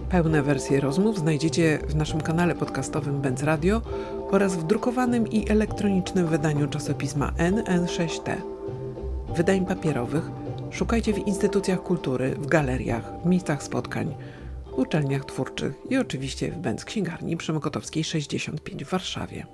[0.09, 3.81] Pełne wersje rozmów znajdziecie w naszym kanale podcastowym Benz Radio
[4.31, 8.35] oraz w drukowanym i elektronicznym wydaniu czasopisma NN6T.
[9.35, 10.23] Wydań papierowych
[10.71, 14.15] szukajcie w instytucjach kultury, w galeriach, w miejscach spotkań,
[14.77, 19.45] uczelniach twórczych i oczywiście w Benz Księgarni przy Mokotowskiej 65 w Warszawie.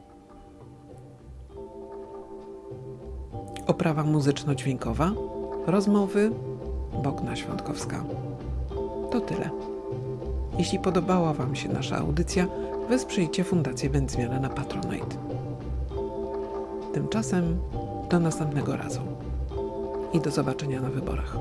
[3.67, 5.11] Oprawa muzyczno-dźwiękowa,
[5.67, 6.31] rozmowy
[6.99, 8.03] Bogna Świątkowska.
[9.11, 9.49] To tyle.
[10.57, 12.47] Jeśli podobała Wam się nasza audycja,
[12.89, 15.17] wesprzyjcie Fundację Będzmiana na Patronite.
[16.93, 17.59] Tymczasem
[18.09, 19.01] do następnego razu
[20.13, 21.37] i do zobaczenia na wyborach.